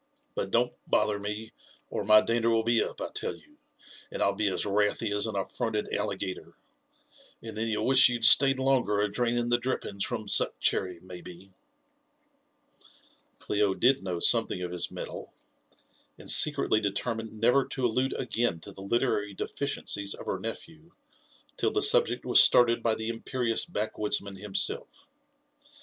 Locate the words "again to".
18.17-18.71